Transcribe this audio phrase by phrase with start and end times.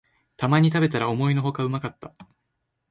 [0.35, 2.15] たまに食べたら思いのほかうまかった